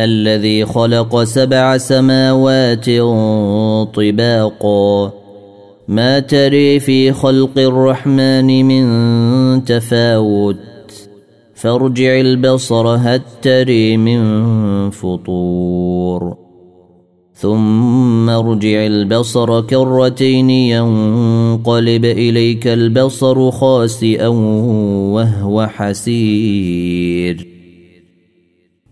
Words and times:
الذي 0.00 0.64
خلق 0.64 1.22
سبع 1.22 1.76
سماوات 1.76 2.86
طباقا. 3.94 5.12
ما 5.88 6.18
تري 6.18 6.80
في 6.80 7.12
خلق 7.12 7.58
الرحمن 7.58 8.64
من 8.64 9.64
تفاوت. 9.64 10.56
فارجع 11.54 12.20
البصر 12.20 12.86
هل 12.86 13.20
تري 13.42 13.96
من 13.96 14.90
فطور. 14.90 16.36
ثم 17.34 18.30
ارجع 18.30 18.86
البصر 18.86 19.60
كرتين 19.60 20.50
ينقلب 20.50 22.04
إليك 22.04 22.66
البصر 22.66 23.50
خاسئا 23.50 24.28
وهو 24.28 25.66
حسير. 25.66 27.55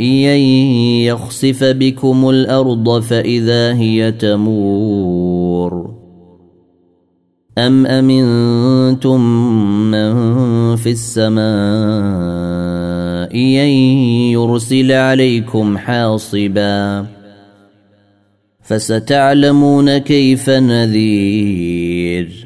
ان 0.00 0.40
يخسف 1.06 1.64
بكم 1.64 2.30
الأرض 2.30 3.00
فاذا 3.00 3.74
هي 3.74 4.12
تمور 4.12 5.96
ام 7.58 7.86
امنتم 7.86 9.20
من 9.90 10.76
في 10.76 10.90
السماء 10.90 11.46
ان 13.34 13.68
يرسل 14.32 14.92
عليكم 14.92 15.78
حاصبا 15.78 17.06
فستعلمون 18.62 19.98
كيف 19.98 20.50
نذير 20.50 22.45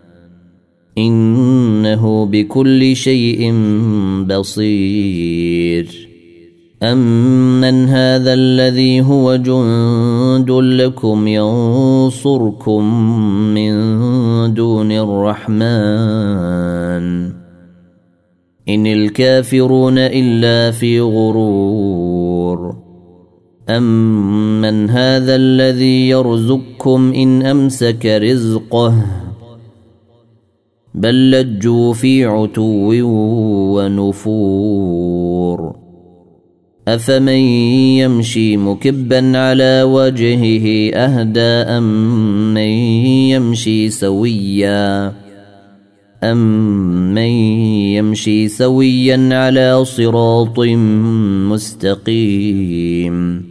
إنه 0.97 2.25
بكل 2.25 2.95
شيء 2.95 3.53
بصير. 4.29 6.07
أمن 6.83 7.85
هذا 7.89 8.33
الذي 8.33 9.01
هو 9.01 9.35
جند 9.35 10.51
لكم 10.51 11.27
ينصركم 11.27 12.83
من 13.53 13.73
دون 14.53 14.91
الرحمن. 14.91 15.61
إن 18.69 18.87
الكافرون 18.87 19.97
إلا 19.97 20.71
في 20.71 21.01
غرور. 21.01 22.75
أمن 23.69 24.89
هذا 24.89 25.35
الذي 25.35 26.09
يرزقكم 26.09 27.13
إن 27.15 27.41
أمسك 27.41 28.05
رزقه. 28.05 28.95
بل 30.95 31.31
لجوا 31.31 31.93
في 31.93 32.25
عتو 32.25 32.93
ونفور. 33.75 35.75
أفمن 36.87 37.29
يمشي 37.99 38.57
مكبا 38.57 39.37
على 39.37 39.83
وجهه 39.83 40.93
أهدى 40.93 41.51
أم 41.77 42.53
من 42.53 42.71
يمشي 43.31 43.89
سويا؟ 43.89 45.13
أمن 46.23 47.17
يمشي 47.97 48.47
سويا 48.47 49.29
على 49.31 49.85
صراط 49.85 50.59
مستقيم؟ 51.51 53.50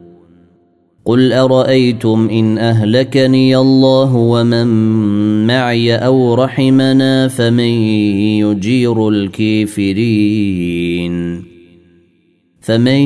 قل 1.11 1.33
ارايتم 1.33 2.29
ان 2.31 2.57
اهلكني 2.57 3.57
الله 3.57 4.15
ومن 4.15 4.67
معي 5.47 5.95
أو 5.95 6.33
رحمنا 6.33 7.27
فمن 7.27 7.73
يجير 8.39 9.09
الكافرين؟ 9.09 10.33
فمن 12.61 13.03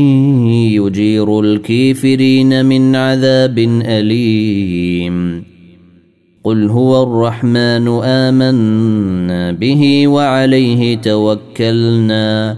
يجير 0.48 1.40
الكافرين 1.40 2.66
من 2.66 2.96
عذاب 2.96 3.60
اليم؟ 3.86 5.44
قل 6.44 6.70
هو 6.70 7.04
الرحمن 7.04 7.88
امنا 8.04 9.52
به 9.52 10.08
وعليه 10.08 10.98
توكلنا 10.98 12.58